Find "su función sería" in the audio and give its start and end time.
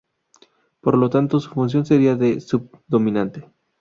1.39-2.15